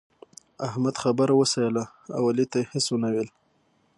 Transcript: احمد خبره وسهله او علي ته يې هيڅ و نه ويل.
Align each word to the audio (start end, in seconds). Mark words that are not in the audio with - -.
احمد 0.67 0.95
خبره 1.03 1.33
وسهله 1.41 1.83
او 2.17 2.23
علي 2.31 2.45
ته 2.51 2.57
يې 2.61 2.69
هيڅ 2.71 2.85
و 2.91 2.97
نه 3.03 3.09
ويل. 3.13 3.29